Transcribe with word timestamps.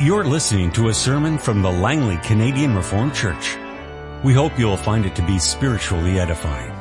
You're 0.00 0.24
listening 0.24 0.72
to 0.72 0.88
a 0.88 0.92
sermon 0.92 1.38
from 1.38 1.62
the 1.62 1.70
Langley 1.70 2.16
Canadian 2.24 2.74
Reformed 2.74 3.14
Church. 3.14 3.56
We 4.24 4.32
hope 4.32 4.58
you'll 4.58 4.76
find 4.76 5.06
it 5.06 5.14
to 5.14 5.22
be 5.24 5.38
spiritually 5.38 6.18
edifying. 6.18 6.72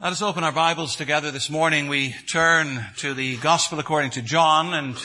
Let 0.00 0.12
us 0.12 0.22
open 0.22 0.42
our 0.42 0.52
Bibles 0.52 0.96
together 0.96 1.30
this 1.30 1.50
morning. 1.50 1.88
We 1.88 2.14
turn 2.30 2.86
to 2.96 3.12
the 3.12 3.36
Gospel 3.36 3.78
according 3.78 4.12
to 4.12 4.22
John 4.22 4.72
and 4.72 4.96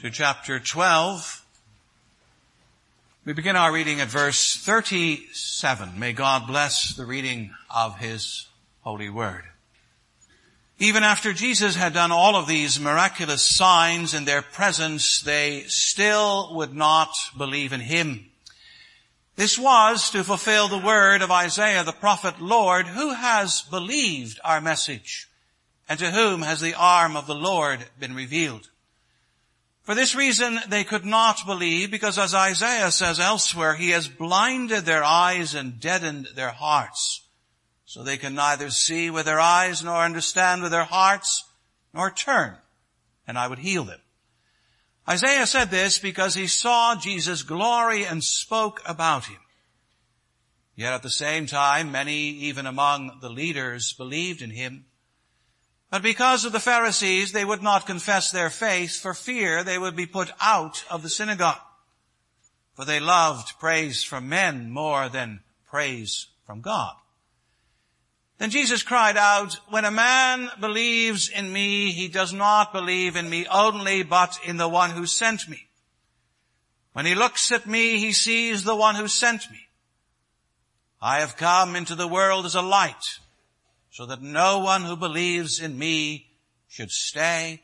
to 0.00 0.10
chapter 0.10 0.58
12. 0.58 1.46
We 3.24 3.32
begin 3.32 3.54
our 3.54 3.72
reading 3.72 4.00
at 4.00 4.08
verse 4.08 4.56
37. 4.56 6.00
May 6.00 6.14
God 6.14 6.48
bless 6.48 6.96
the 6.96 7.06
reading 7.06 7.54
of 7.72 7.98
His 7.98 8.48
holy 8.82 9.08
word. 9.08 9.44
Even 10.80 11.02
after 11.02 11.32
Jesus 11.32 11.74
had 11.74 11.92
done 11.92 12.12
all 12.12 12.36
of 12.36 12.46
these 12.46 12.78
miraculous 12.78 13.42
signs 13.42 14.14
in 14.14 14.24
their 14.24 14.42
presence, 14.42 15.20
they 15.20 15.64
still 15.64 16.54
would 16.54 16.72
not 16.72 17.10
believe 17.36 17.72
in 17.72 17.80
Him. 17.80 18.26
This 19.34 19.58
was 19.58 20.10
to 20.10 20.22
fulfill 20.22 20.68
the 20.68 20.78
word 20.78 21.20
of 21.20 21.32
Isaiah 21.32 21.82
the 21.82 21.92
prophet, 21.92 22.40
Lord, 22.40 22.86
who 22.86 23.12
has 23.12 23.62
believed 23.62 24.38
our 24.44 24.60
message? 24.60 25.28
And 25.88 25.98
to 25.98 26.12
whom 26.12 26.42
has 26.42 26.60
the 26.60 26.74
arm 26.74 27.16
of 27.16 27.26
the 27.26 27.34
Lord 27.34 27.80
been 27.98 28.14
revealed? 28.14 28.68
For 29.82 29.96
this 29.96 30.14
reason 30.14 30.60
they 30.68 30.84
could 30.84 31.04
not 31.04 31.46
believe 31.46 31.90
because 31.90 32.18
as 32.18 32.34
Isaiah 32.34 32.92
says 32.92 33.18
elsewhere, 33.18 33.74
He 33.74 33.90
has 33.90 34.06
blinded 34.06 34.84
their 34.84 35.02
eyes 35.02 35.54
and 35.54 35.80
deadened 35.80 36.28
their 36.36 36.50
hearts 36.50 37.27
so 37.88 38.02
they 38.02 38.18
can 38.18 38.34
neither 38.34 38.68
see 38.68 39.08
with 39.08 39.24
their 39.24 39.40
eyes 39.40 39.82
nor 39.82 40.04
understand 40.04 40.60
with 40.60 40.70
their 40.70 40.84
hearts 40.84 41.44
nor 41.94 42.10
turn, 42.10 42.54
and 43.26 43.38
I 43.38 43.48
would 43.48 43.60
heal 43.60 43.84
them. 43.84 44.00
Isaiah 45.08 45.46
said 45.46 45.70
this 45.70 45.98
because 45.98 46.34
he 46.34 46.48
saw 46.48 46.96
Jesus' 46.96 47.42
glory 47.42 48.04
and 48.04 48.22
spoke 48.22 48.82
about 48.84 49.24
him. 49.24 49.38
Yet 50.76 50.92
at 50.92 51.02
the 51.02 51.08
same 51.08 51.46
time, 51.46 51.90
many, 51.90 52.28
even 52.28 52.66
among 52.66 53.20
the 53.22 53.30
leaders, 53.30 53.94
believed 53.94 54.42
in 54.42 54.50
him. 54.50 54.84
But 55.90 56.02
because 56.02 56.44
of 56.44 56.52
the 56.52 56.60
Pharisees, 56.60 57.32
they 57.32 57.46
would 57.46 57.62
not 57.62 57.86
confess 57.86 58.30
their 58.30 58.50
faith 58.50 59.00
for 59.00 59.14
fear 59.14 59.64
they 59.64 59.78
would 59.78 59.96
be 59.96 60.04
put 60.04 60.30
out 60.42 60.84
of 60.90 61.02
the 61.02 61.08
synagogue. 61.08 61.56
For 62.74 62.84
they 62.84 63.00
loved 63.00 63.58
praise 63.58 64.04
from 64.04 64.28
men 64.28 64.70
more 64.70 65.08
than 65.08 65.40
praise 65.70 66.26
from 66.44 66.60
God. 66.60 66.94
Then 68.38 68.50
Jesus 68.50 68.84
cried 68.84 69.16
out, 69.16 69.54
when 69.68 69.84
a 69.84 69.90
man 69.90 70.48
believes 70.60 71.28
in 71.28 71.52
me, 71.52 71.90
he 71.90 72.06
does 72.06 72.32
not 72.32 72.72
believe 72.72 73.16
in 73.16 73.28
me 73.28 73.46
only, 73.48 74.04
but 74.04 74.38
in 74.44 74.56
the 74.56 74.68
one 74.68 74.90
who 74.90 75.06
sent 75.06 75.48
me. 75.48 75.66
When 76.92 77.04
he 77.04 77.16
looks 77.16 77.50
at 77.50 77.66
me, 77.66 77.98
he 77.98 78.12
sees 78.12 78.62
the 78.62 78.76
one 78.76 78.94
who 78.94 79.08
sent 79.08 79.50
me. 79.50 79.58
I 81.00 81.20
have 81.20 81.36
come 81.36 81.74
into 81.76 81.96
the 81.96 82.08
world 82.08 82.46
as 82.46 82.54
a 82.54 82.62
light, 82.62 83.04
so 83.90 84.06
that 84.06 84.22
no 84.22 84.60
one 84.60 84.82
who 84.82 84.96
believes 84.96 85.60
in 85.60 85.76
me 85.76 86.28
should 86.68 86.90
stay 86.90 87.62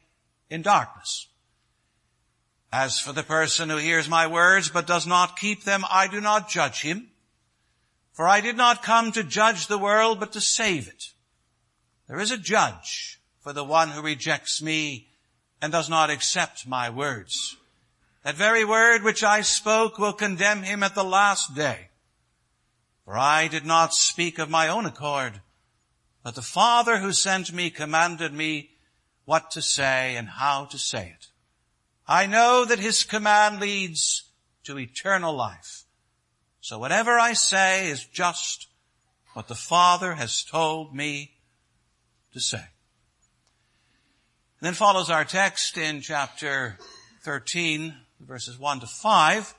in 0.50 0.62
darkness. 0.62 1.28
As 2.72 2.98
for 2.98 3.12
the 3.12 3.22
person 3.22 3.70
who 3.70 3.77
hears 3.77 4.09
my 4.09 4.27
words 4.27 4.69
but 4.69 4.86
does 4.86 5.06
not 5.06 5.38
keep 5.38 5.62
them, 5.62 5.84
I 5.88 6.09
do 6.09 6.20
not 6.20 6.48
judge 6.48 6.83
him. 6.83 7.11
For 8.14 8.28
I 8.28 8.40
did 8.40 8.56
not 8.56 8.82
come 8.82 9.10
to 9.12 9.24
judge 9.24 9.66
the 9.66 9.76
world, 9.76 10.20
but 10.20 10.32
to 10.32 10.40
save 10.40 10.88
it. 10.88 11.10
There 12.06 12.20
is 12.20 12.30
a 12.30 12.38
judge 12.38 13.20
for 13.40 13.52
the 13.52 13.64
one 13.64 13.90
who 13.90 14.00
rejects 14.00 14.62
me 14.62 15.08
and 15.60 15.72
does 15.72 15.90
not 15.90 16.10
accept 16.10 16.66
my 16.66 16.88
words. 16.90 17.56
That 18.22 18.36
very 18.36 18.64
word 18.64 19.02
which 19.02 19.24
I 19.24 19.40
spoke 19.40 19.98
will 19.98 20.12
condemn 20.12 20.62
him 20.62 20.82
at 20.82 20.94
the 20.94 21.04
last 21.04 21.56
day. 21.56 21.88
For 23.04 23.19
I 23.19 23.48
did 23.48 23.66
not 23.66 23.92
speak 23.92 24.38
of 24.38 24.48
my 24.48 24.69
own 24.69 24.86
accord, 24.86 25.41
but 26.22 26.36
the 26.36 26.41
Father 26.41 26.98
who 26.98 27.12
sent 27.12 27.53
me 27.53 27.69
commanded 27.69 28.32
me 28.32 28.70
what 29.24 29.50
to 29.50 29.60
say 29.60 30.16
and 30.16 30.28
how 30.28 30.66
to 30.66 30.78
say 30.78 31.14
it. 31.19 31.26
I 32.06 32.26
know 32.26 32.64
that 32.64 32.78
his 32.78 33.03
command 33.03 33.60
leads 33.60 34.22
to 34.64 34.78
eternal 34.78 35.34
life. 35.34 35.84
So 36.64 36.78
whatever 36.78 37.19
I 37.19 37.34
say 37.34 37.91
is 37.91 38.06
just 38.06 38.69
what 39.34 39.48
the 39.48 39.54
Father 39.54 40.14
has 40.14 40.42
told 40.42 40.94
me 40.94 41.32
to 42.32 42.41
say. 42.41 42.56
And 42.56 42.66
then 44.62 44.72
follows 44.72 45.10
our 45.10 45.26
text 45.26 45.76
in 45.76 46.00
chapter 46.00 46.78
13, 47.22 47.94
verses 48.19 48.58
1 48.58 48.80
to 48.80 48.86
5. 48.86 49.54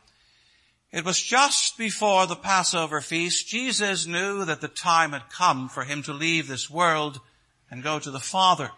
It 0.92 1.06
was 1.06 1.22
just 1.22 1.78
before 1.78 2.26
the 2.26 2.36
Passover 2.36 3.02
feast. 3.02 3.50
Jesus 3.50 4.08
knew 4.08 4.44
that 4.44 4.62
the 4.62 4.68
time 4.68 5.12
had 5.12 5.30
come 5.30 5.70
for 5.70 5.84
him 5.84 6.02
to 6.02 6.12
leave 6.12 6.48
this 6.48 6.72
world 6.72 7.22
and 7.70 7.84
go 7.84 8.00
to 8.00 8.10
the 8.10 8.20
Father. 8.20 8.72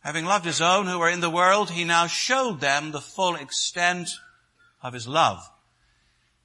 Having 0.00 0.24
loved 0.24 0.44
his 0.44 0.60
own 0.60 0.88
who 0.88 0.98
were 0.98 1.08
in 1.08 1.20
the 1.20 1.30
world, 1.30 1.70
he 1.70 1.84
now 1.84 2.08
showed 2.08 2.60
them 2.60 2.90
the 2.90 3.00
full 3.00 3.36
extent 3.36 4.08
of 4.82 4.92
his 4.92 5.06
love. 5.06 5.48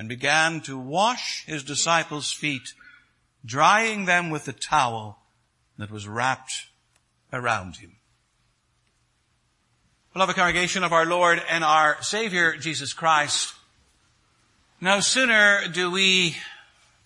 and 0.00 0.08
began 0.08 0.62
to 0.62 0.78
wash 0.78 1.44
his 1.44 1.62
disciples' 1.62 2.32
feet, 2.32 2.72
drying 3.44 4.06
them 4.06 4.30
with 4.30 4.46
the 4.46 4.52
towel 4.54 5.18
that 5.76 5.90
was 5.90 6.08
wrapped 6.08 6.68
around 7.34 7.76
him. 7.76 7.98
Beloved 10.14 10.34
congregation 10.34 10.84
of 10.84 10.94
our 10.94 11.04
Lord 11.04 11.42
and 11.50 11.62
our 11.62 12.02
Savior 12.02 12.56
Jesus 12.56 12.94
Christ, 12.94 13.52
no 14.80 15.00
sooner 15.00 15.68
do 15.68 15.90
we 15.90 16.34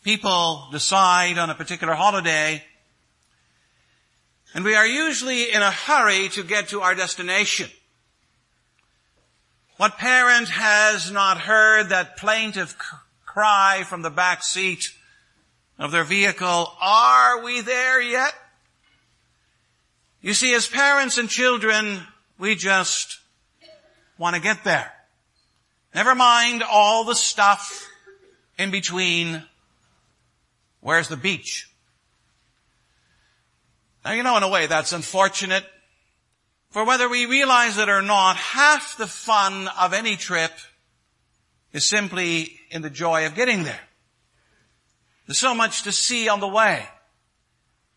people 0.04 0.69
decide 0.71 1.37
on 1.37 1.50
a 1.50 1.54
particular 1.56 1.94
holiday 1.94 2.62
and 4.54 4.65
we 4.65 4.77
are 4.77 4.87
usually 4.87 5.53
in 5.53 5.62
a 5.62 5.71
hurry 5.72 6.28
to 6.28 6.44
get 6.44 6.69
to 6.69 6.83
our 6.83 6.94
destination. 6.94 7.69
What 9.77 9.99
parent 9.99 10.49
has 10.51 11.11
not 11.11 11.39
heard 11.39 11.89
that 11.89 12.17
plaintive 12.17 12.77
cry 13.27 13.83
from 13.85 14.03
the 14.03 14.11
back 14.11 14.45
seat 14.45 14.93
of 15.79 15.91
their 15.91 16.05
vehicle, 16.05 16.73
are 16.81 17.43
we 17.43 17.61
there 17.61 18.01
yet? 18.01 18.33
You 20.23 20.33
see, 20.33 20.55
as 20.55 20.69
parents 20.69 21.19
and 21.19 21.29
children, 21.29 22.01
we 22.39 22.55
just 22.55 23.19
want 24.17 24.37
to 24.37 24.43
get 24.43 24.63
there. 24.63 24.93
Never 25.93 26.15
mind 26.15 26.63
all 26.63 27.05
the 27.05 27.17
stuff 27.17 27.89
in 28.57 28.71
between. 28.71 29.43
Where's 30.81 31.09
the 31.09 31.17
beach? 31.17 31.69
Now 34.05 34.13
you 34.13 34.23
know 34.23 34.37
in 34.37 34.43
a 34.45 34.49
way 34.49 34.67
that's 34.67 34.93
unfortunate 34.93 35.65
for 36.75 36.85
whether 36.85 37.09
we 37.09 37.27
realize 37.27 37.79
it 37.79 37.89
or 37.89 38.03
not, 38.03 38.34
half 38.34 38.97
the 38.97 39.07
fun 39.07 39.69
of 39.78 39.93
any 39.93 40.16
trip 40.16 40.51
is 41.72 41.89
simply 41.89 42.59
in 42.69 42.83
the 42.83 42.91
joy 42.91 43.27
of 43.27 43.37
getting 43.37 43.63
there. 43.63 43.81
There's 45.25 45.39
so 45.39 45.54
much 45.54 45.84
to 45.84 45.93
see 45.93 46.28
on 46.28 46.41
the 46.41 46.48
way. 46.48 46.84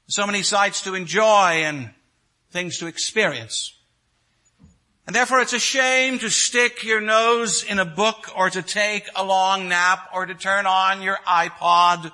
So 0.09 0.27
many 0.27 0.43
sights 0.43 0.83
to 0.83 0.93
enjoy 0.93 1.63
and 1.63 1.89
things 2.51 2.77
to 2.77 2.85
experience. 2.85 3.73
And 5.07 5.15
therefore 5.15 5.39
it's 5.39 5.53
a 5.53 5.59
shame 5.59 6.19
to 6.19 6.29
stick 6.29 6.83
your 6.83 7.01
nose 7.01 7.63
in 7.63 7.79
a 7.79 7.85
book 7.85 8.29
or 8.37 8.51
to 8.51 8.61
take 8.61 9.09
a 9.15 9.25
long 9.25 9.69
nap 9.69 10.07
or 10.13 10.27
to 10.27 10.35
turn 10.35 10.67
on 10.67 11.01
your 11.01 11.17
iPod 11.27 12.11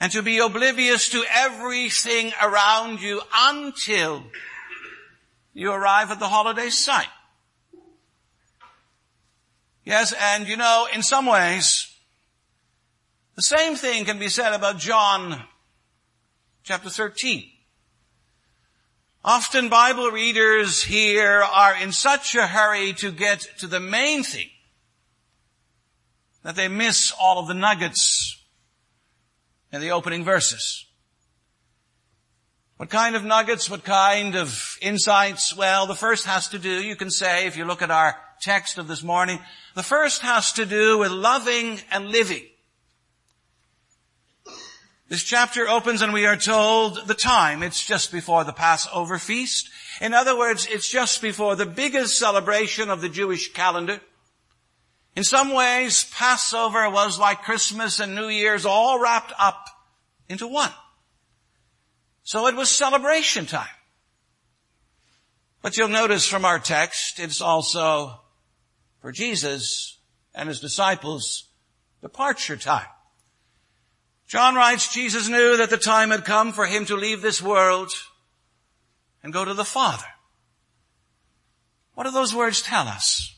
and 0.00 0.12
to 0.12 0.20
be 0.20 0.36
oblivious 0.40 1.08
to 1.08 1.24
everything 1.34 2.30
around 2.42 3.00
you 3.00 3.22
until 3.34 4.22
you 5.58 5.72
arrive 5.72 6.12
at 6.12 6.20
the 6.20 6.28
holiday 6.28 6.70
site. 6.70 7.08
Yes, 9.84 10.14
and 10.16 10.46
you 10.46 10.56
know, 10.56 10.86
in 10.94 11.02
some 11.02 11.26
ways, 11.26 11.92
the 13.34 13.42
same 13.42 13.74
thing 13.74 14.04
can 14.04 14.20
be 14.20 14.28
said 14.28 14.52
about 14.52 14.78
John 14.78 15.42
chapter 16.62 16.88
13. 16.88 17.42
Often 19.24 19.68
Bible 19.68 20.12
readers 20.12 20.84
here 20.84 21.42
are 21.42 21.74
in 21.74 21.90
such 21.90 22.36
a 22.36 22.46
hurry 22.46 22.92
to 22.92 23.10
get 23.10 23.40
to 23.58 23.66
the 23.66 23.80
main 23.80 24.22
thing 24.22 24.50
that 26.44 26.54
they 26.54 26.68
miss 26.68 27.12
all 27.20 27.40
of 27.40 27.48
the 27.48 27.54
nuggets 27.54 28.40
in 29.72 29.80
the 29.80 29.90
opening 29.90 30.22
verses. 30.22 30.87
What 32.78 32.90
kind 32.90 33.16
of 33.16 33.24
nuggets? 33.24 33.68
What 33.68 33.82
kind 33.82 34.36
of 34.36 34.78
insights? 34.80 35.54
Well, 35.54 35.88
the 35.88 35.96
first 35.96 36.26
has 36.26 36.48
to 36.50 36.60
do, 36.60 36.80
you 36.80 36.94
can 36.94 37.10
say, 37.10 37.48
if 37.48 37.56
you 37.56 37.64
look 37.64 37.82
at 37.82 37.90
our 37.90 38.16
text 38.40 38.78
of 38.78 38.86
this 38.86 39.02
morning, 39.02 39.40
the 39.74 39.82
first 39.82 40.22
has 40.22 40.52
to 40.52 40.64
do 40.64 40.96
with 40.96 41.10
loving 41.10 41.80
and 41.90 42.06
living. 42.06 42.44
This 45.08 45.24
chapter 45.24 45.68
opens 45.68 46.02
and 46.02 46.12
we 46.12 46.26
are 46.26 46.36
told 46.36 47.08
the 47.08 47.14
time. 47.14 47.64
It's 47.64 47.84
just 47.84 48.12
before 48.12 48.44
the 48.44 48.52
Passover 48.52 49.18
feast. 49.18 49.68
In 50.00 50.14
other 50.14 50.38
words, 50.38 50.68
it's 50.70 50.88
just 50.88 51.20
before 51.20 51.56
the 51.56 51.66
biggest 51.66 52.16
celebration 52.16 52.90
of 52.90 53.00
the 53.00 53.08
Jewish 53.08 53.52
calendar. 53.54 54.00
In 55.16 55.24
some 55.24 55.52
ways, 55.52 56.04
Passover 56.12 56.88
was 56.90 57.18
like 57.18 57.42
Christmas 57.42 57.98
and 57.98 58.14
New 58.14 58.28
Year's 58.28 58.64
all 58.64 59.00
wrapped 59.00 59.32
up 59.36 59.66
into 60.28 60.46
one. 60.46 60.70
So 62.28 62.46
it 62.46 62.54
was 62.54 62.68
celebration 62.68 63.46
time. 63.46 63.74
But 65.62 65.78
you'll 65.78 65.88
notice 65.88 66.28
from 66.28 66.44
our 66.44 66.58
text, 66.58 67.18
it's 67.18 67.40
also 67.40 68.20
for 69.00 69.12
Jesus 69.12 69.96
and 70.34 70.50
his 70.50 70.60
disciples 70.60 71.48
departure 72.02 72.58
time. 72.58 72.84
John 74.26 74.56
writes, 74.56 74.92
Jesus 74.92 75.30
knew 75.30 75.56
that 75.56 75.70
the 75.70 75.78
time 75.78 76.10
had 76.10 76.26
come 76.26 76.52
for 76.52 76.66
him 76.66 76.84
to 76.84 76.96
leave 76.96 77.22
this 77.22 77.40
world 77.40 77.90
and 79.22 79.32
go 79.32 79.46
to 79.46 79.54
the 79.54 79.64
Father. 79.64 80.04
What 81.94 82.04
do 82.04 82.10
those 82.10 82.34
words 82.34 82.60
tell 82.60 82.88
us? 82.88 83.37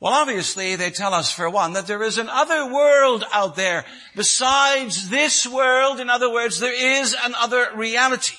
Well, 0.00 0.14
obviously 0.14 0.76
they 0.76 0.90
tell 0.90 1.12
us 1.12 1.30
for 1.30 1.50
one 1.50 1.74
that 1.74 1.86
there 1.86 2.02
is 2.02 2.16
another 2.16 2.72
world 2.72 3.22
out 3.32 3.54
there 3.54 3.84
besides 4.16 5.10
this 5.10 5.46
world. 5.46 6.00
In 6.00 6.08
other 6.08 6.32
words, 6.32 6.58
there 6.58 7.02
is 7.02 7.14
another 7.22 7.68
reality. 7.74 8.36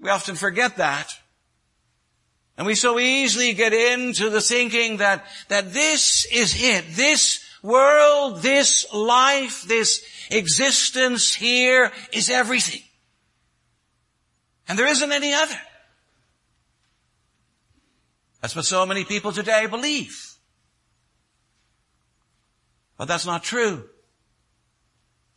We 0.00 0.10
often 0.10 0.34
forget 0.34 0.76
that. 0.76 1.12
And 2.56 2.66
we 2.66 2.74
so 2.74 2.98
easily 2.98 3.52
get 3.52 3.72
into 3.72 4.30
the 4.30 4.40
thinking 4.40 4.96
that, 4.96 5.24
that 5.46 5.72
this 5.72 6.26
is 6.32 6.60
it. 6.60 6.84
This 6.90 7.40
world, 7.62 8.42
this 8.42 8.84
life, 8.92 9.62
this 9.62 10.04
existence 10.28 11.32
here 11.32 11.92
is 12.12 12.30
everything. 12.30 12.82
And 14.66 14.76
there 14.76 14.88
isn't 14.88 15.12
any 15.12 15.34
other. 15.34 15.54
That's 18.40 18.54
what 18.54 18.64
so 18.64 18.86
many 18.86 19.04
people 19.04 19.32
today 19.32 19.66
believe. 19.66 20.34
But 22.96 23.06
that's 23.08 23.26
not 23.26 23.42
true. 23.42 23.88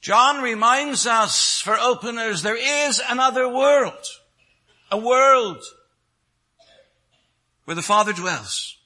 John 0.02 0.42
reminds 0.42 1.06
us 1.06 1.62
for 1.62 1.78
openers 1.78 2.42
there 2.42 2.58
is 2.88 3.02
another 3.08 3.48
world. 3.48 4.06
A 4.92 4.98
world 4.98 5.64
where 7.66 7.76
the 7.76 7.82
Father 7.82 8.12
dwells. 8.12 8.78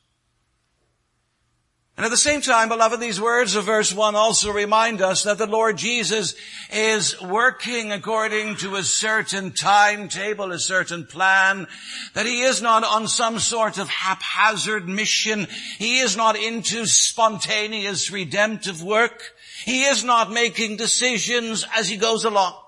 And 1.98 2.04
at 2.04 2.12
the 2.12 2.18
same 2.18 2.42
time, 2.42 2.68
beloved, 2.68 3.00
these 3.00 3.22
words 3.22 3.56
of 3.56 3.66
verse 3.66 3.94
1 3.94 4.16
also 4.16 4.52
remind 4.52 5.02
us 5.02 5.24
that 5.24 5.38
the 5.38 5.48
Lord 5.48 5.78
Jesus 5.78 6.36
is 6.70 7.20
working 7.22 7.94
according 7.94 8.58
to 8.58 8.76
a 8.76 8.84
certain 8.84 9.52
timetable, 9.52 10.52
a 10.52 10.60
certain 10.60 11.06
plan, 11.06 11.68
that 12.14 12.26
He 12.26 12.42
is 12.42 12.62
not 12.62 12.84
on 12.84 13.08
some 13.08 13.40
sort 13.40 13.78
of 13.78 13.88
haphazard 13.88 14.90
mission. 14.90 15.48
He 15.78 16.00
is 16.00 16.18
not 16.18 16.36
into 16.36 16.86
spontaneous 16.86 18.12
redemptive 18.12 18.84
work. 18.84 19.32
He 19.64 19.84
is 19.84 20.04
not 20.04 20.30
making 20.30 20.76
decisions 20.76 21.66
as 21.78 21.88
He 21.88 21.96
goes 21.96 22.26
along. 22.26 22.60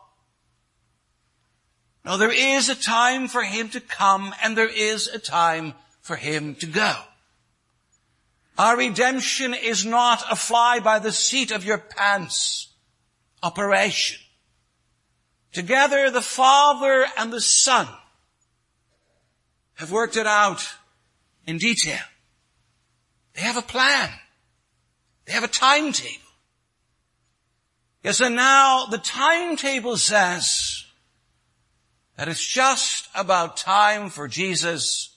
No, 2.06 2.16
there 2.16 2.32
is 2.32 2.70
a 2.70 2.76
time 2.76 3.28
for 3.28 3.44
Him 3.44 3.68
to 3.72 3.82
come 3.82 4.34
and 4.42 4.58
there 4.58 4.74
is 4.74 5.08
a 5.08 5.20
time 5.20 5.74
for 6.00 6.16
Him 6.16 6.56
to 6.56 6.66
go. 6.66 6.96
Our 8.58 8.76
redemption 8.76 9.54
is 9.54 9.86
not 9.86 10.24
a 10.32 10.36
fly 10.36 10.80
by 10.80 11.00
the 11.00 11.12
seat 11.12 11.52
of 11.52 11.64
your 11.64 11.78
pants 11.78 12.74
operation. 13.44 14.20
Together 15.54 16.10
the 16.10 16.22
Father 16.22 17.06
and 17.18 17.32
the 17.32 17.42
Son 17.42 17.88
have 19.76 19.92
worked 19.92 20.18
it 20.18 20.26
out 20.26 20.68
in 21.46 21.60
detail. 21.60 22.00
They 23.36 23.42
have 23.42 23.58
a 23.58 23.62
plan. 23.62 24.10
They 25.26 25.34
have 25.34 25.44
a 25.44 25.48
timetable. 25.48 26.24
Yes, 28.04 28.22
and 28.22 28.36
now 28.36 28.86
the 28.86 28.98
timetable 28.98 29.98
says 29.98 30.86
that 32.16 32.28
it's 32.28 32.46
just 32.46 33.08
about 33.14 33.58
time 33.58 34.10
for 34.10 34.28
Jesus 34.28 35.16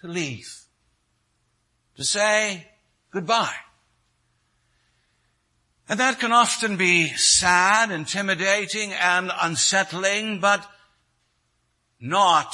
to 0.00 0.08
leave 0.08 0.65
to 1.96 2.04
say 2.04 2.66
goodbye. 3.10 3.54
And 5.88 6.00
that 6.00 6.18
can 6.18 6.32
often 6.32 6.76
be 6.76 7.08
sad, 7.08 7.90
intimidating, 7.90 8.92
and 8.92 9.30
unsettling, 9.40 10.40
but 10.40 10.66
not 12.00 12.52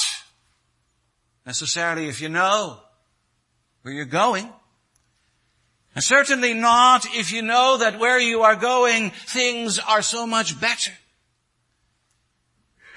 necessarily 1.46 2.08
if 2.08 2.20
you 2.20 2.28
know 2.28 2.78
where 3.82 3.94
you're 3.94 4.04
going. 4.04 4.48
And 5.94 6.04
certainly 6.04 6.54
not 6.54 7.06
if 7.14 7.32
you 7.32 7.42
know 7.42 7.78
that 7.78 7.98
where 7.98 8.18
you 8.18 8.42
are 8.42 8.56
going, 8.56 9.10
things 9.10 9.78
are 9.78 10.02
so 10.02 10.26
much 10.26 10.60
better. 10.60 10.92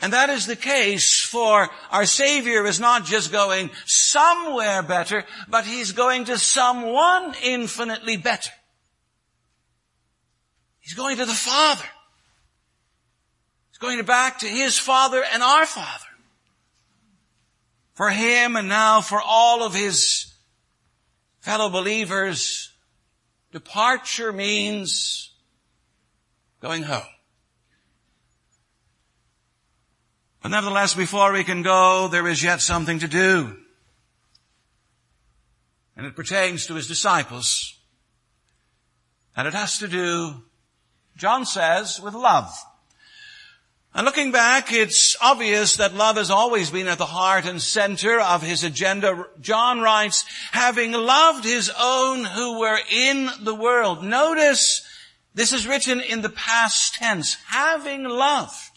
And 0.05 0.13
that 0.13 0.29
is 0.29 0.45
the 0.45 0.55
case 0.55 1.19
for 1.19 1.67
our 1.89 2.05
Savior 2.05 2.67
is 2.67 2.79
not 2.79 3.05
just 3.05 3.31
going 3.31 3.71
somewhere 3.87 4.83
better, 4.83 5.25
but 5.47 5.65
He's 5.65 5.93
going 5.93 6.25
to 6.25 6.37
someone 6.37 7.33
infinitely 7.43 8.15
better. 8.15 8.51
He's 10.79 10.93
going 10.93 11.17
to 11.17 11.25
the 11.25 11.33
Father. 11.33 11.87
He's 13.71 13.79
going 13.79 13.99
back 14.05 14.41
to 14.41 14.47
His 14.47 14.77
Father 14.77 15.23
and 15.33 15.41
our 15.41 15.65
Father. 15.65 16.05
For 17.95 18.11
Him 18.11 18.57
and 18.57 18.69
now 18.69 19.01
for 19.01 19.19
all 19.19 19.63
of 19.63 19.73
His 19.73 20.35
fellow 21.39 21.69
believers, 21.69 22.71
departure 23.51 24.31
means 24.31 25.31
going 26.61 26.83
home. 26.83 27.14
But 30.45 30.51
nevertheless, 30.51 30.93
before 30.93 31.33
we 31.33 31.43
can 31.43 31.63
go, 31.63 32.07
there 32.07 32.27
is 32.27 32.43
yet 32.43 32.61
something 32.61 32.99
to 32.99 33.07
do. 33.07 33.57
And 35.97 36.05
it 36.05 36.15
pertains 36.15 36.67
to 36.67 36.75
his 36.75 36.87
disciples. 36.87 37.79
And 39.35 39.47
it 39.47 39.55
has 39.55 39.79
to 39.79 39.87
do, 39.87 40.43
John 41.17 41.47
says, 41.47 41.99
with 41.99 42.13
love. 42.13 42.55
And 43.95 44.05
looking 44.05 44.31
back, 44.31 44.71
it's 44.71 45.17
obvious 45.19 45.77
that 45.77 45.95
love 45.95 46.17
has 46.17 46.29
always 46.29 46.69
been 46.69 46.89
at 46.89 46.99
the 46.99 47.07
heart 47.07 47.47
and 47.47 47.59
center 47.59 48.19
of 48.19 48.43
his 48.43 48.63
agenda. 48.63 49.25
John 49.41 49.81
writes, 49.81 50.25
having 50.51 50.91
loved 50.91 51.43
his 51.43 51.71
own 51.75 52.23
who 52.23 52.59
were 52.59 52.77
in 52.91 53.31
the 53.41 53.55
world. 53.55 54.03
Notice 54.03 54.87
this 55.33 55.53
is 55.53 55.65
written 55.65 56.01
in 56.01 56.21
the 56.21 56.29
past 56.29 56.93
tense. 56.93 57.35
Having 57.47 58.03
loved. 58.03 58.74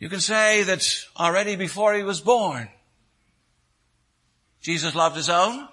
You 0.00 0.08
can 0.08 0.20
say 0.20 0.62
that 0.62 0.82
already 1.18 1.56
before 1.56 1.94
he 1.94 2.02
was 2.02 2.22
born, 2.22 2.70
Jesus 4.62 4.94
loved 4.94 5.14
his 5.14 5.28
own. 5.28 5.68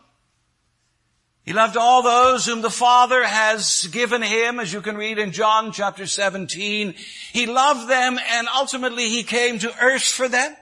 He 1.44 1.54
loved 1.54 1.78
all 1.78 2.04
those 2.04 2.46
whom 2.46 2.62
the 2.62 2.70
Father 2.70 3.24
has 3.24 3.88
given 3.88 4.22
him, 4.22 4.60
as 4.60 4.74
you 4.74 4.82
can 4.82 4.98
read 4.98 5.18
in 5.18 5.32
John 5.32 5.72
chapter 5.72 6.06
17. 6.06 6.94
He 7.32 7.46
loved 7.46 7.90
them 7.90 8.20
and 8.30 8.50
ultimately 8.54 9.08
he 9.08 9.24
came 9.24 9.60
to 9.60 9.74
earth 9.82 10.04
for 10.04 10.28
them. 10.28 10.54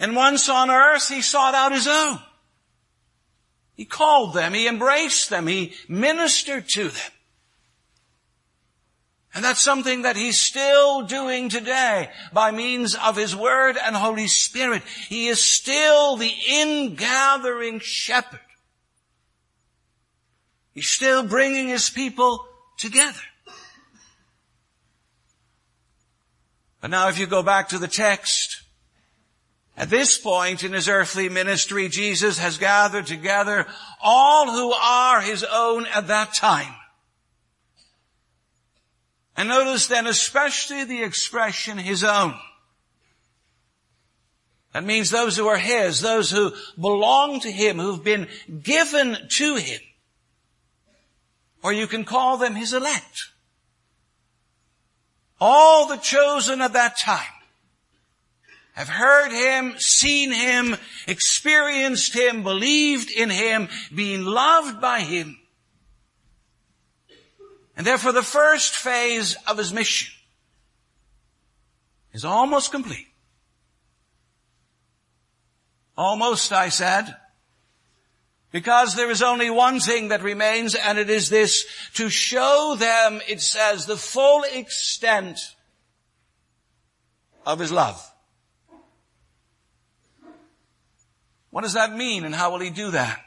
And 0.00 0.16
once 0.16 0.48
on 0.48 0.68
earth, 0.68 1.08
he 1.08 1.22
sought 1.22 1.54
out 1.54 1.70
his 1.70 1.86
own. 1.86 2.18
He 3.76 3.84
called 3.84 4.34
them, 4.34 4.52
he 4.52 4.66
embraced 4.66 5.30
them, 5.30 5.46
he 5.46 5.74
ministered 5.88 6.68
to 6.70 6.88
them. 6.88 7.12
And 9.32 9.44
that's 9.44 9.62
something 9.62 10.02
that 10.02 10.16
he's 10.16 10.40
still 10.40 11.02
doing 11.02 11.48
today 11.48 12.10
by 12.32 12.50
means 12.50 12.96
of 12.96 13.16
his 13.16 13.36
word 13.36 13.76
and 13.82 13.94
Holy 13.94 14.26
Spirit. 14.26 14.82
He 15.08 15.28
is 15.28 15.42
still 15.42 16.16
the 16.16 16.32
ingathering 16.48 17.78
shepherd. 17.78 18.40
He's 20.74 20.88
still 20.88 21.22
bringing 21.22 21.68
his 21.68 21.90
people 21.90 22.44
together. 22.76 23.20
But 26.80 26.90
now 26.90 27.08
if 27.08 27.18
you 27.18 27.26
go 27.26 27.42
back 27.42 27.68
to 27.68 27.78
the 27.78 27.88
text, 27.88 28.62
at 29.76 29.90
this 29.90 30.18
point 30.18 30.64
in 30.64 30.72
his 30.72 30.88
earthly 30.88 31.28
ministry, 31.28 31.88
Jesus 31.88 32.38
has 32.38 32.58
gathered 32.58 33.06
together 33.06 33.66
all 34.02 34.50
who 34.50 34.72
are 34.72 35.20
his 35.20 35.44
own 35.44 35.86
at 35.86 36.08
that 36.08 36.34
time. 36.34 36.74
And 39.40 39.48
notice 39.48 39.86
then 39.86 40.06
especially 40.06 40.84
the 40.84 41.02
expression 41.02 41.78
his 41.78 42.04
own. 42.04 42.34
That 44.74 44.84
means 44.84 45.08
those 45.08 45.34
who 45.34 45.48
are 45.48 45.56
his, 45.56 46.02
those 46.02 46.30
who 46.30 46.52
belong 46.78 47.40
to 47.40 47.50
him, 47.50 47.78
who've 47.78 48.04
been 48.04 48.28
given 48.62 49.16
to 49.30 49.56
him. 49.56 49.80
Or 51.62 51.72
you 51.72 51.86
can 51.86 52.04
call 52.04 52.36
them 52.36 52.54
his 52.54 52.74
elect. 52.74 53.30
All 55.40 55.86
the 55.86 55.96
chosen 55.96 56.60
at 56.60 56.74
that 56.74 56.98
time 56.98 57.24
have 58.74 58.90
heard 58.90 59.32
him, 59.32 59.78
seen 59.78 60.32
him, 60.32 60.76
experienced 61.08 62.14
him, 62.14 62.42
believed 62.42 63.10
in 63.10 63.30
him, 63.30 63.70
been 63.94 64.26
loved 64.26 64.82
by 64.82 65.00
him. 65.00 65.39
And 67.80 67.86
therefore 67.86 68.12
the 68.12 68.22
first 68.22 68.76
phase 68.76 69.38
of 69.46 69.56
his 69.56 69.72
mission 69.72 70.12
is 72.12 72.26
almost 72.26 72.70
complete. 72.70 73.06
Almost, 75.96 76.52
I 76.52 76.68
said. 76.68 77.16
Because 78.52 78.96
there 78.96 79.10
is 79.10 79.22
only 79.22 79.48
one 79.48 79.80
thing 79.80 80.08
that 80.08 80.22
remains, 80.22 80.74
and 80.74 80.98
it 80.98 81.08
is 81.08 81.30
this, 81.30 81.64
to 81.94 82.10
show 82.10 82.76
them, 82.78 83.22
it 83.26 83.40
says, 83.40 83.86
the 83.86 83.96
full 83.96 84.42
extent 84.42 85.38
of 87.46 87.60
his 87.60 87.72
love. 87.72 87.98
What 91.48 91.62
does 91.62 91.72
that 91.72 91.94
mean, 91.94 92.26
and 92.26 92.34
how 92.34 92.50
will 92.50 92.60
he 92.60 92.68
do 92.68 92.90
that? 92.90 93.22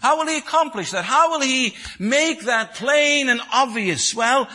How 0.00 0.18
will 0.18 0.26
he 0.26 0.38
accomplish 0.38 0.92
that? 0.92 1.04
How 1.04 1.30
will 1.30 1.40
he 1.40 1.74
make 1.98 2.42
that 2.42 2.74
plain 2.74 3.28
and 3.28 3.40
obvious? 3.52 4.14
Well, 4.14 4.48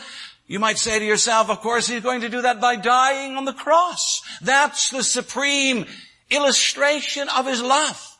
you 0.46 0.58
might 0.58 0.78
say 0.78 0.98
to 0.98 1.04
yourself, 1.04 1.50
of 1.50 1.60
course, 1.60 1.86
he's 1.86 2.02
going 2.02 2.20
to 2.20 2.28
do 2.28 2.42
that 2.42 2.60
by 2.60 2.76
dying 2.76 3.36
on 3.36 3.44
the 3.44 3.52
cross. 3.52 4.22
That's 4.40 4.90
the 4.90 5.02
supreme 5.02 5.86
illustration 6.30 7.28
of 7.28 7.46
his 7.46 7.62
love. 7.62 8.18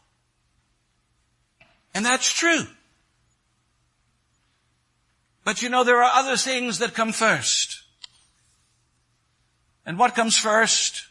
And 1.95 2.05
that's 2.05 2.33
true. 2.33 2.67
But 5.45 5.63
you 5.63 5.69
know, 5.69 5.85
there 5.85 6.03
are 6.03 6.13
other 6.13 6.37
things 6.37 6.79
that 6.79 6.95
come 6.95 7.13
first. 7.13 7.83
And 9.85 9.99
what 9.99 10.17
comes 10.17 10.37
first? 10.37 11.07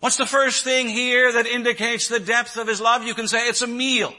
What's 0.00 0.16
the 0.16 0.26
first 0.26 0.62
thing 0.62 0.88
here 0.88 1.32
that 1.32 1.46
indicates 1.46 2.08
the 2.08 2.20
depth 2.20 2.56
of 2.56 2.68
his 2.68 2.80
love? 2.80 3.04
You 3.04 3.14
can 3.14 3.26
say 3.26 3.48
it's 3.48 3.62
a 3.62 3.66
meal. 3.66 4.14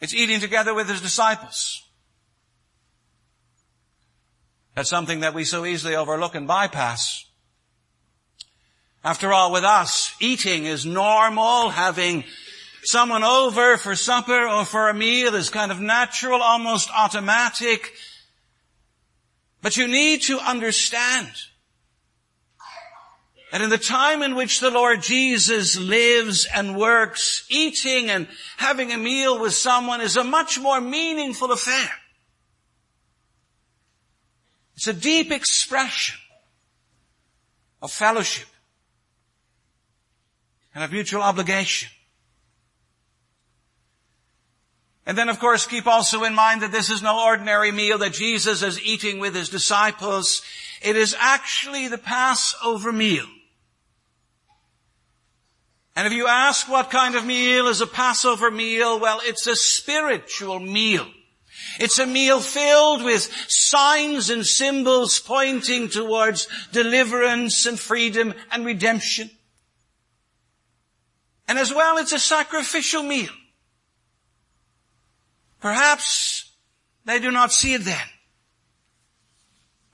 It's 0.00 0.14
eating 0.14 0.40
together 0.40 0.72
with 0.72 0.88
his 0.88 1.02
disciples. 1.02 1.82
That's 4.74 4.88
something 4.88 5.20
that 5.20 5.34
we 5.34 5.44
so 5.44 5.66
easily 5.66 5.94
overlook 5.94 6.34
and 6.34 6.46
bypass. 6.46 7.26
After 9.04 9.32
all, 9.32 9.52
with 9.52 9.64
us, 9.64 10.14
eating 10.20 10.64
is 10.64 10.86
normal. 10.86 11.68
Having 11.68 12.24
someone 12.82 13.24
over 13.24 13.76
for 13.76 13.94
supper 13.94 14.46
or 14.46 14.64
for 14.64 14.88
a 14.88 14.94
meal 14.94 15.34
is 15.34 15.50
kind 15.50 15.70
of 15.70 15.80
natural, 15.80 16.40
almost 16.40 16.90
automatic. 16.90 17.92
But 19.60 19.76
you 19.76 19.86
need 19.86 20.22
to 20.22 20.38
understand 20.38 21.30
that 23.50 23.60
in 23.60 23.70
the 23.70 23.78
time 23.78 24.22
in 24.22 24.36
which 24.36 24.60
the 24.60 24.70
Lord 24.70 25.02
Jesus 25.02 25.76
lives 25.76 26.46
and 26.54 26.76
works, 26.76 27.44
eating 27.50 28.08
and 28.08 28.28
having 28.56 28.92
a 28.92 28.96
meal 28.96 29.40
with 29.40 29.54
someone 29.54 30.00
is 30.00 30.16
a 30.16 30.22
much 30.22 30.58
more 30.58 30.80
meaningful 30.80 31.50
affair. 31.50 31.90
It's 34.76 34.86
a 34.86 34.92
deep 34.92 35.32
expression 35.32 36.18
of 37.82 37.90
fellowship 37.90 38.48
and 40.74 40.84
of 40.84 40.92
mutual 40.92 41.22
obligation. 41.22 41.90
And 45.06 45.18
then 45.18 45.28
of 45.28 45.40
course 45.40 45.66
keep 45.66 45.88
also 45.88 46.22
in 46.22 46.34
mind 46.34 46.62
that 46.62 46.70
this 46.70 46.88
is 46.88 47.02
no 47.02 47.26
ordinary 47.26 47.72
meal 47.72 47.98
that 47.98 48.12
Jesus 48.12 48.62
is 48.62 48.80
eating 48.80 49.18
with 49.18 49.34
his 49.34 49.48
disciples. 49.48 50.40
It 50.82 50.94
is 50.94 51.16
actually 51.18 51.88
the 51.88 51.98
Passover 51.98 52.92
meal. 52.92 53.26
And 55.96 56.06
if 56.06 56.12
you 56.12 56.26
ask 56.26 56.68
what 56.68 56.90
kind 56.90 57.14
of 57.14 57.26
meal 57.26 57.66
is 57.66 57.80
a 57.80 57.86
Passover 57.86 58.50
meal, 58.50 59.00
well, 59.00 59.20
it's 59.22 59.46
a 59.46 59.56
spiritual 59.56 60.60
meal. 60.60 61.06
It's 61.78 61.98
a 61.98 62.06
meal 62.06 62.40
filled 62.40 63.04
with 63.04 63.30
signs 63.48 64.30
and 64.30 64.46
symbols 64.46 65.18
pointing 65.18 65.88
towards 65.88 66.48
deliverance 66.72 67.66
and 67.66 67.78
freedom 67.78 68.34
and 68.50 68.64
redemption. 68.64 69.30
And 71.48 71.58
as 71.58 71.74
well, 71.74 71.98
it's 71.98 72.12
a 72.12 72.18
sacrificial 72.18 73.02
meal. 73.02 73.32
Perhaps 75.60 76.52
they 77.04 77.18
do 77.18 77.30
not 77.30 77.52
see 77.52 77.74
it 77.74 77.84
then. 77.84 78.06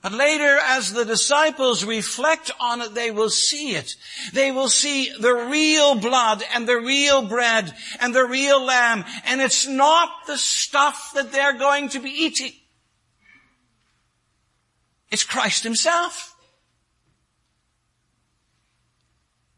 But 0.01 0.11
later, 0.13 0.57
as 0.61 0.93
the 0.93 1.05
disciples 1.05 1.83
reflect 1.83 2.51
on 2.59 2.81
it, 2.81 2.93
they 2.93 3.09
will 3.09 3.31
see 3.31 3.71
it. 3.71 3.95
They 4.31 4.51
will 4.51 4.69
see 4.69 5.11
the 5.19 5.33
real 5.33 5.95
blood 5.95 6.43
and 6.53 6.67
the 6.67 6.77
real 6.77 7.27
bread 7.27 7.73
and 7.99 8.13
the 8.13 8.25
real 8.25 8.63
lamb. 8.63 9.05
And 9.25 9.41
it's 9.41 9.67
not 9.67 10.09
the 10.27 10.37
stuff 10.37 11.13
that 11.15 11.31
they're 11.31 11.57
going 11.57 11.89
to 11.89 11.99
be 11.99 12.11
eating. 12.11 12.51
It's 15.09 15.23
Christ 15.23 15.63
himself. 15.63 16.35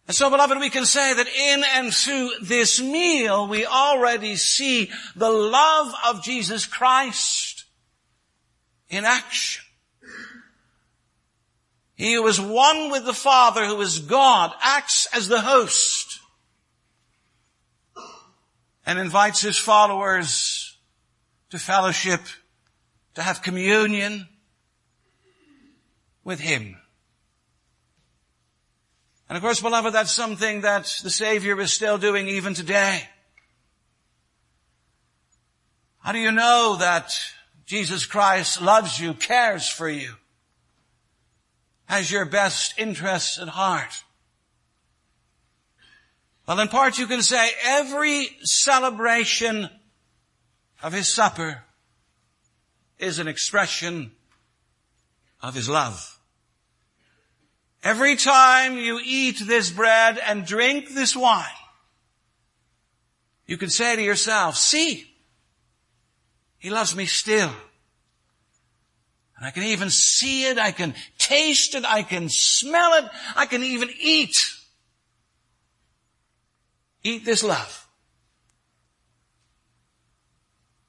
And 0.08 0.16
so 0.16 0.30
beloved, 0.30 0.58
we 0.58 0.72
can 0.72 0.86
say 0.86 1.14
that 1.14 1.28
in 1.28 1.64
and 1.76 1.94
through 1.94 2.32
this 2.42 2.82
meal, 2.82 3.48
we 3.48 3.66
already 3.66 4.38
see 4.38 4.90
the 5.16 5.30
love 5.30 5.94
of 6.08 6.24
Jesus 6.24 6.66
Christ 6.66 7.66
in 8.90 9.06
action. 9.06 9.66
He 12.00 12.14
who 12.14 12.26
is 12.28 12.40
one 12.40 12.92
with 12.92 13.04
the 13.04 13.14
Father, 13.14 13.66
who 13.66 13.82
is 13.82 14.00
God, 14.00 14.54
acts 14.62 15.06
as 15.14 15.28
the 15.28 15.42
host 15.42 16.22
and 18.86 18.98
invites 18.98 19.42
his 19.42 19.58
followers 19.58 20.78
to 21.50 21.60
fellowship, 21.60 22.22
to 23.16 23.22
have 23.22 23.42
communion 23.42 24.30
with 26.24 26.40
him. 26.40 26.78
And 29.28 29.36
of 29.36 29.42
course, 29.44 29.60
beloved, 29.60 29.94
that's 29.94 30.14
something 30.14 30.62
that 30.62 31.02
the 31.04 31.10
Savior 31.10 31.60
is 31.60 31.74
still 31.74 31.98
doing 31.98 32.30
even 32.30 32.54
today. 32.54 33.04
How 35.98 36.14
do 36.14 36.20
you 36.20 36.32
know 36.32 36.78
that 36.80 37.14
Jesus 37.66 38.06
Christ 38.06 38.62
loves 38.62 39.02
you, 39.02 39.14
cares 39.14 39.68
for 39.68 39.90
you, 39.90 40.14
has 41.90 42.12
your 42.12 42.24
best 42.26 42.76
interests 42.78 43.40
at 43.40 43.48
heart? 43.48 44.04
Well, 46.48 46.60
in 46.60 46.68
part 46.68 47.00
you 47.00 47.08
can 47.08 47.24
say 47.24 47.50
every 47.66 48.30
celebration 48.44 49.70
of 50.84 50.94
His 50.94 51.12
supper 51.12 51.64
is 53.00 53.18
an 53.18 53.28
expression 53.28 54.12
of 55.42 55.56
His 55.56 55.68
love. 55.68 56.20
Every 57.84 58.16
time 58.18 58.78
you 58.78 59.00
eat 59.04 59.40
this 59.40 59.72
bread 59.72 60.20
and 60.24 60.46
drink 60.46 60.90
this 60.90 61.16
wine, 61.16 61.46
you 63.48 63.58
can 63.58 63.70
say 63.70 63.96
to 63.96 64.02
yourself, 64.04 64.58
see, 64.58 65.12
he 66.60 66.70
loves 66.70 66.96
me 66.96 67.08
still. 67.08 67.52
And 69.40 69.48
I 69.48 69.52
can 69.52 69.64
even 69.64 69.90
see 69.90 70.44
it, 70.48 70.58
I 70.60 70.72
can 70.72 70.94
taste 71.18 71.74
it, 71.74 71.86
I 71.86 72.04
can 72.04 72.28
smell 72.28 72.94
it, 73.02 73.10
I 73.38 73.46
can 73.46 73.64
even 73.64 73.90
eat. 74.02 74.36
Eat 77.04 77.24
this 77.24 77.42
love. 77.42 77.88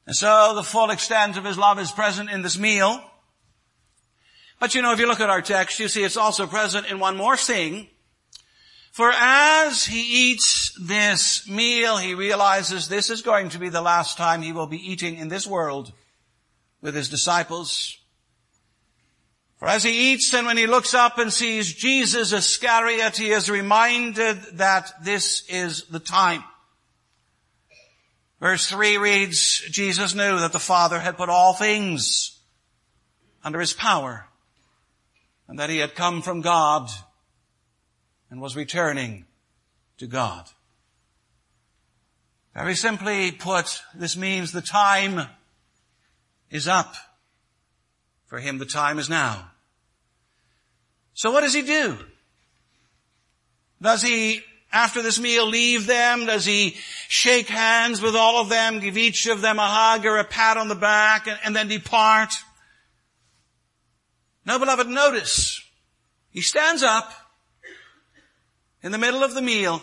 And 0.05 0.17
so 0.17 0.57
the 0.57 0.65
full 0.65 0.91
extent 0.91 1.37
of 1.37 1.45
his 1.45 1.57
love 1.57 1.79
is 1.79 1.93
present 1.93 2.29
in 2.29 2.43
this 2.43 2.59
meal. 2.59 3.01
But 4.59 4.75
you 4.75 4.83
know, 4.83 4.93
if 4.93 4.99
you 4.99 5.07
look 5.07 5.21
at 5.21 5.31
our 5.31 5.43
text, 5.43 5.79
you 5.79 5.87
see 5.87 6.03
it's 6.03 6.17
also 6.17 6.49
present 6.49 6.91
in 6.91 6.99
one 6.99 7.17
more 7.17 7.37
thing. 7.37 7.87
For 8.91 9.13
as 9.15 9.85
he 9.85 10.33
eats 10.33 10.77
this 10.85 11.49
meal, 11.49 11.99
he 11.99 12.15
realizes 12.15 12.89
this 12.89 13.11
is 13.11 13.23
going 13.23 13.51
to 13.51 13.61
be 13.61 13.69
the 13.69 13.81
last 13.81 14.19
time 14.19 14.43
he 14.43 14.53
will 14.53 14.67
be 14.67 14.91
eating 14.91 15.19
in 15.19 15.29
this 15.29 15.47
world 15.47 15.93
with 16.83 16.97
his 16.97 17.09
disciples. 17.09 18.00
For 19.61 19.69
as 19.69 19.85
he 19.85 20.13
eats 20.13 20.33
and 20.33 20.47
when 20.47 20.57
he 20.57 20.67
looks 20.67 20.95
up 20.95 21.19
and 21.19 21.31
sees 21.31 21.75
Jesus 21.75 22.33
Iscariot, 22.33 23.19
he 23.19 23.31
is 23.31 23.51
reminded 23.51 24.39
that 24.55 24.91
this 25.05 25.45
is 25.51 25.85
the 25.85 26.01
time. 26.01 26.43
Verse 28.41 28.71
3 28.71 28.97
reads, 28.97 29.61
Jesus 29.71 30.15
knew 30.15 30.39
that 30.39 30.55
the 30.55 30.59
Father 30.59 30.99
had 30.99 31.19
put 31.19 31.29
all 31.29 31.53
things 31.53 32.39
under 33.45 33.61
his 33.61 33.75
power 33.75 34.27
and 35.47 35.59
that 35.59 35.69
he 35.69 35.77
had 35.77 35.95
come 35.95 36.23
from 36.23 36.41
God 36.41 36.89
and 38.31 38.41
was 38.41 38.57
returning 38.57 39.27
to 39.99 40.07
God. 40.07 40.49
Very 42.55 42.75
simply 42.75 43.31
put, 43.31 43.83
this 43.95 44.17
means 44.17 44.53
the 44.53 44.63
time 44.63 45.29
is 46.51 46.67
up. 46.67 46.95
For 48.27 48.39
him, 48.39 48.57
the 48.57 48.65
time 48.65 48.99
is 48.99 49.11
now. 49.11 49.50
So 51.21 51.31
what 51.31 51.43
does 51.43 51.53
he 51.53 51.61
do? 51.61 51.99
Does 53.83 54.01
he, 54.01 54.41
after 54.73 55.03
this 55.03 55.21
meal, 55.21 55.47
leave 55.47 55.87
them? 55.87 56.25
Does 56.25 56.47
he 56.47 56.77
shake 57.09 57.47
hands 57.47 58.01
with 58.01 58.17
all 58.17 58.41
of 58.41 58.49
them, 58.49 58.81
give 58.81 58.97
each 58.97 59.27
of 59.27 59.43
them 59.43 59.59
a 59.59 59.67
hug 59.67 60.07
or 60.07 60.17
a 60.17 60.25
pat 60.25 60.57
on 60.57 60.69
the 60.69 60.75
back, 60.75 61.27
and, 61.27 61.39
and 61.45 61.55
then 61.55 61.69
depart? 61.69 62.33
No, 64.47 64.59
beloved, 64.59 64.89
notice. 64.89 65.63
He 66.31 66.41
stands 66.41 66.83
up 66.83 67.13
in 68.83 68.91
the 68.91 68.97
middle 68.97 69.23
of 69.23 69.35
the 69.35 69.43
meal, 69.43 69.83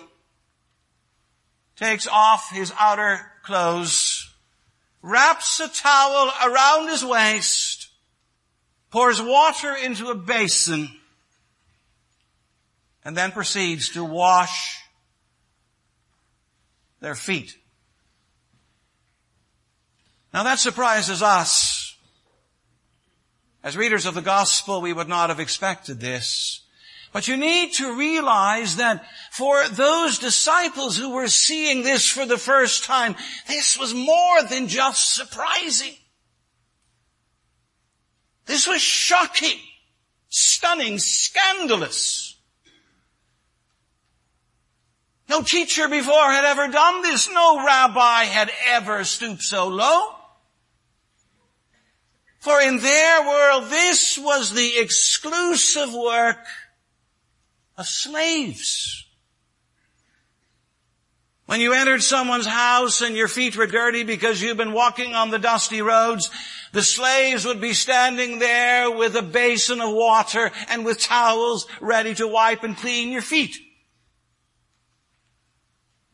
takes 1.76 2.08
off 2.08 2.50
his 2.52 2.74
outer 2.80 3.32
clothes, 3.44 4.34
wraps 5.04 5.60
a 5.60 5.68
towel 5.68 6.32
around 6.44 6.88
his 6.88 7.06
waist, 7.06 7.90
pours 8.90 9.22
water 9.22 9.76
into 9.76 10.08
a 10.10 10.16
basin, 10.16 10.97
and 13.08 13.16
then 13.16 13.32
proceeds 13.32 13.92
to 13.92 14.04
wash 14.04 14.82
their 17.00 17.16
feet. 17.16 17.58
Now 20.34 20.44
that 20.44 20.60
surprises 20.60 21.22
us. 21.22 21.96
As 23.64 23.78
readers 23.78 24.06
of 24.06 24.14
the 24.14 24.22
gospel, 24.22 24.82
we 24.82 24.92
would 24.92 25.08
not 25.08 25.30
have 25.30 25.40
expected 25.40 26.02
this. 26.02 26.66
But 27.14 27.30
you 27.30 27.38
need 27.38 27.72
to 27.76 27.98
realize 27.98 28.76
that 28.76 29.06
for 29.32 29.66
those 29.70 30.20
disciples 30.20 30.98
who 30.98 31.12
were 31.12 31.30
seeing 31.30 31.84
this 31.84 32.10
for 32.10 32.26
the 32.26 32.38
first 32.38 32.84
time, 32.84 33.16
this 33.48 33.80
was 33.80 33.94
more 33.94 34.44
than 34.50 34.68
just 34.68 35.16
surprising. 35.16 35.96
This 38.48 38.68
was 38.68 38.82
shocking, 38.82 39.60
stunning, 40.28 41.00
scandalous. 41.00 42.37
No 45.30 45.42
teacher 45.42 45.88
before 45.88 46.32
had 46.32 46.46
ever 46.46 46.68
done 46.68 47.02
this. 47.02 47.30
No 47.32 47.66
rabbi 47.66 48.24
had 48.24 48.50
ever 48.68 49.04
stooped 49.04 49.42
so 49.42 49.68
low. 49.68 50.14
For 52.40 52.62
in 52.62 52.78
their 52.78 53.28
world, 53.28 53.66
this 53.70 54.18
was 54.18 54.54
the 54.54 54.78
exclusive 54.78 55.94
work 55.94 56.46
of 57.78 57.88
slaves. 57.88 59.06
When 61.46 61.62
you 61.62 61.74
entered 61.74 62.04
someone's 62.04 62.46
house 62.46 63.02
and 63.02 63.16
your 63.16 63.28
feet 63.28 63.56
were 63.58 63.68
dirty 63.68 64.04
because 64.04 64.42
you've 64.42 64.58
been 64.58 64.74
walking 64.74 65.16
on 65.16 65.30
the 65.30 65.40
dusty 65.40 65.82
roads, 65.82 66.30
the 66.74 66.84
slaves 66.84 67.46
would 67.46 67.62
be 67.62 67.74
standing 67.74 68.40
there 68.40 68.92
with 68.92 69.16
a 69.16 69.22
basin 69.22 69.80
of 69.82 69.94
water 69.94 70.52
and 70.70 70.86
with 70.86 71.00
towels 71.00 71.66
ready 71.80 72.14
to 72.16 72.28
wipe 72.28 72.64
and 72.64 72.78
clean 72.78 73.12
your 73.12 73.22
feet. 73.22 73.58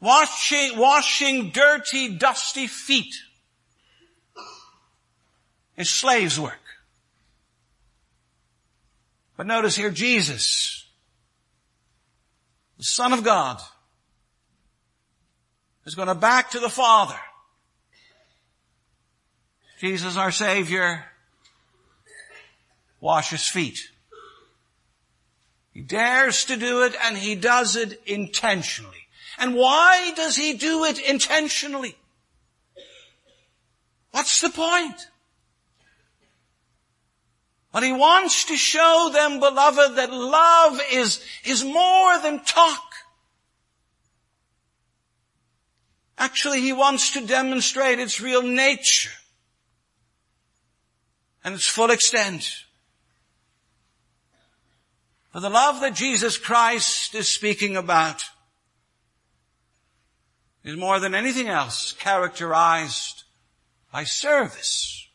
Washing, 0.04 0.78
washing 0.78 1.52
dirty, 1.52 2.18
dusty 2.18 2.68
feet 2.68 3.16
is 5.78 5.90
slave's 5.90 6.38
work. 6.38 6.60
But 9.38 9.48
notice 9.48 9.78
here 9.78 9.90
Jesus 9.90 10.84
the 12.84 12.84
Son 12.84 13.14
of 13.14 13.24
God, 13.24 13.62
is 15.86 15.96
going 15.96 16.10
to 16.10 16.16
back 16.16 16.52
to 16.52 16.60
the 16.60 16.68
Father. 16.68 17.16
Jesus, 19.80 20.18
our 20.18 20.32
Savior, 20.32 21.06
washes 23.00 23.48
feet. 23.48 23.80
He 25.72 25.82
dares 25.82 26.44
to 26.46 26.58
do 26.58 26.84
it 26.84 26.94
and 27.06 27.18
he 27.18 27.36
does 27.36 27.78
it 27.78 28.02
intentionally. 28.06 29.03
And 29.38 29.56
why 29.56 30.14
does 30.16 30.36
he 30.36 30.54
do 30.54 30.84
it 30.86 31.00
intentionally? 31.00 31.96
What's 34.12 34.42
the 34.42 34.50
point? 34.50 35.08
But 37.72 37.82
he 37.82 37.92
wants 37.92 38.46
to 38.46 38.56
show 38.56 39.10
them, 39.12 39.40
beloved, 39.40 39.96
that 39.96 40.14
love 40.14 40.80
is, 40.92 41.24
is 41.44 41.64
more 41.64 42.20
than 42.20 42.44
talk. 42.44 42.84
Actually, 46.20 46.62
he 46.62 46.72
wants 46.72 47.14
to 47.14 47.26
demonstrate 47.26 48.00
its 48.00 48.22
real 48.22 48.44
nature 48.44 49.10
and 51.44 51.56
its 51.56 51.68
full 51.68 51.90
extent. 51.90 52.48
For 55.32 55.40
the 55.40 55.50
love 55.50 55.82
that 55.82 55.96
Jesus 55.96 56.38
Christ 56.38 57.16
is 57.16 57.28
speaking 57.28 57.76
about 57.76 58.24
is 60.64 60.78
more 60.78 61.00
than 61.00 61.14
anything 61.14 61.50
else 61.50 61.92
characterized 61.94 63.24
by 63.92 64.04
service, 64.04 65.08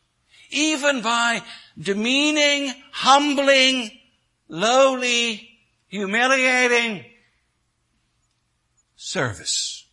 even 0.50 1.00
by 1.02 1.42
demeaning, 1.78 2.72
humbling, 2.92 3.90
lowly, 4.48 5.48
humiliating 5.88 7.04
service. 8.96 9.86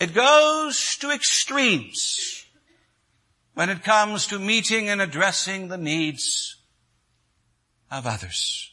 It 0.00 0.14
goes 0.14 0.96
to 0.96 1.10
extremes 1.10 2.44
when 3.54 3.68
it 3.68 3.84
comes 3.84 4.26
to 4.28 4.38
meeting 4.38 4.88
and 4.88 5.00
addressing 5.00 5.68
the 5.68 5.76
needs 5.76 6.56
of 7.90 8.06
others. 8.06 8.71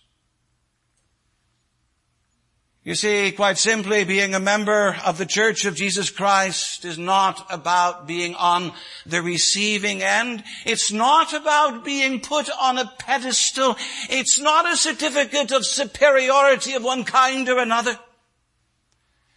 You 2.89 2.95
see, 2.95 3.31
quite 3.33 3.59
simply, 3.59 4.03
being 4.03 4.33
a 4.33 4.39
member 4.39 4.97
of 5.05 5.19
the 5.19 5.25
Church 5.27 5.65
of 5.65 5.75
Jesus 5.75 6.09
Christ 6.09 6.85
is 6.85 6.97
not 6.97 7.45
about 7.51 8.07
being 8.07 8.33
on 8.33 8.73
the 9.05 9.21
receiving 9.21 10.01
end. 10.01 10.43
It's 10.65 10.91
not 10.91 11.31
about 11.33 11.85
being 11.85 12.19
put 12.19 12.49
on 12.59 12.79
a 12.79 12.91
pedestal. 12.97 13.77
It's 14.09 14.39
not 14.39 14.67
a 14.67 14.75
certificate 14.75 15.51
of 15.51 15.67
superiority 15.67 16.73
of 16.73 16.83
one 16.83 17.03
kind 17.03 17.47
or 17.47 17.59
another. 17.59 17.95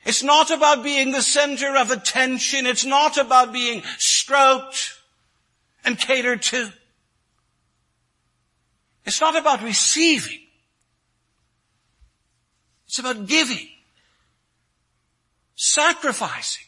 It's 0.07 0.23
not 0.23 0.51
about 0.51 0.83
being 0.83 1.13
the 1.13 1.21
center 1.21 1.77
of 1.77 1.91
attention. 1.91 2.65
It's 2.65 2.87
not 2.87 3.19
about 3.19 3.53
being 3.53 3.83
stroked 3.99 4.95
and 5.85 5.99
catered 5.99 6.41
to. 6.41 6.73
It's 9.05 9.21
not 9.21 9.37
about 9.37 9.63
receiving. 9.63 10.42
It's 12.93 12.99
about 12.99 13.25
giving, 13.27 13.71
sacrificing, 15.55 16.67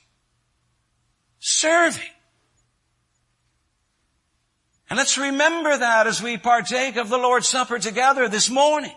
serving. 1.38 2.02
And 4.88 4.96
let's 4.96 5.18
remember 5.18 5.76
that 5.76 6.06
as 6.06 6.22
we 6.22 6.38
partake 6.38 6.96
of 6.96 7.10
the 7.10 7.18
Lord's 7.18 7.46
Supper 7.48 7.78
together 7.78 8.26
this 8.26 8.48
morning. 8.48 8.96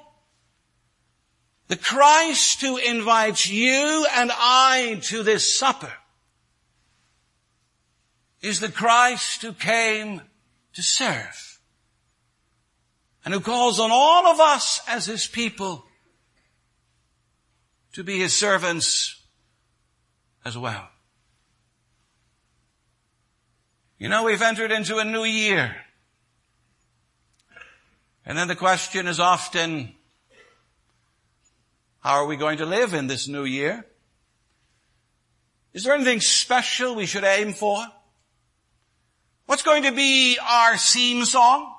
The 1.68 1.76
Christ 1.76 2.62
who 2.62 2.78
invites 2.78 3.50
you 3.50 4.08
and 4.16 4.32
I 4.34 5.02
to 5.08 5.22
this 5.22 5.60
supper 5.60 5.92
is 8.40 8.62
the 8.62 8.72
Christ 8.72 9.42
who 9.42 9.52
came 9.52 10.22
to 10.76 10.82
serve 10.82 11.60
and 13.26 13.34
who 13.34 13.42
calls 13.42 13.82
on 13.82 13.90
all 13.92 14.28
of 14.28 14.40
us 14.40 14.80
as 14.88 15.08
his 15.08 15.28
people 15.28 15.84
to 17.98 18.04
be 18.04 18.20
his 18.20 18.36
servants 18.36 19.20
as 20.46 20.56
well. 20.56 20.88
You 23.98 24.08
know, 24.08 24.24
we've 24.24 24.44
entered 24.44 24.72
into 24.72 25.00
a 25.00 25.04
new 25.04 25.24
year. 25.24 25.76
And 28.24 28.38
then 28.38 28.48
the 28.48 28.56
question 28.56 29.08
is 29.08 29.20
often, 29.20 29.96
how 32.02 32.18
are 32.18 32.28
we 32.28 32.36
going 32.36 32.60
to 32.60 32.68
live 32.68 32.94
in 32.94 33.08
this 33.08 33.28
new 33.28 33.46
year? 33.46 33.84
Is 35.74 35.84
there 35.84 35.96
anything 35.96 36.22
special 36.22 36.94
we 36.94 37.08
should 37.08 37.24
aim 37.24 37.52
for? 37.52 37.84
What's 39.48 39.64
going 39.64 39.82
to 39.84 39.92
be 39.92 40.38
our 40.40 40.78
theme 40.78 41.26
song? 41.26 41.74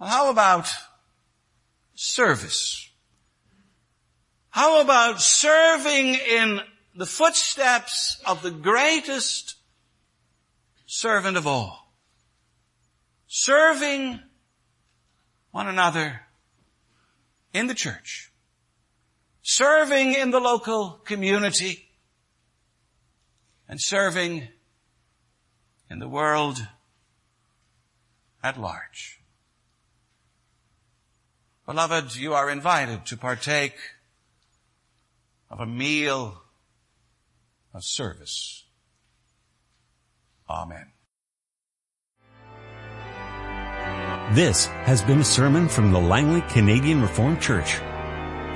Well, 0.00 0.08
how 0.08 0.28
about 0.28 0.68
service? 1.94 2.87
How 4.58 4.80
about 4.80 5.20
serving 5.20 6.16
in 6.16 6.60
the 6.92 7.06
footsteps 7.06 8.20
of 8.26 8.42
the 8.42 8.50
greatest 8.50 9.54
servant 10.84 11.36
of 11.36 11.46
all? 11.46 11.92
Serving 13.28 14.18
one 15.52 15.68
another 15.68 16.22
in 17.54 17.68
the 17.68 17.74
church. 17.74 18.32
Serving 19.42 20.14
in 20.14 20.32
the 20.32 20.40
local 20.40 21.02
community. 21.04 21.90
And 23.68 23.80
serving 23.80 24.48
in 25.88 26.00
the 26.00 26.08
world 26.08 26.66
at 28.42 28.60
large. 28.60 29.20
Beloved, 31.64 32.16
you 32.16 32.34
are 32.34 32.50
invited 32.50 33.06
to 33.06 33.16
partake 33.16 33.76
of 35.50 35.60
a 35.60 35.66
meal 35.66 36.42
of 37.74 37.84
service. 37.84 38.64
Amen. 40.48 40.92
This 44.32 44.66
has 44.66 45.02
been 45.02 45.20
a 45.20 45.24
sermon 45.24 45.68
from 45.68 45.90
the 45.90 45.98
Langley 45.98 46.42
Canadian 46.50 47.00
Reformed 47.00 47.40
Church. 47.40 47.76